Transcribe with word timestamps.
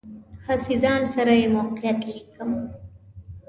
هسې 0.47 0.73
ځان 0.83 1.01
سره 1.13 1.33
یې 1.39 1.47
موقعیت 1.55 1.99
لیکم. 2.09 2.51